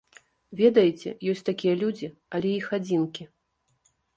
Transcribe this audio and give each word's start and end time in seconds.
Ведаеце, 0.61 1.09
ёсць 1.33 1.45
такія 1.51 1.75
людзі, 1.83 2.07
але 2.39 2.49
іх 2.63 2.67
адзінкі. 2.79 3.23